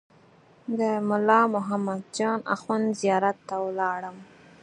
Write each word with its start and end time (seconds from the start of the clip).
د 0.77 0.79
ملا 1.09 1.41
محمد 1.55 2.01
جان 2.17 2.39
اخوند 2.55 2.87
زیارت 3.01 3.37
ته 3.47 3.55
ولاړم. 3.65 4.17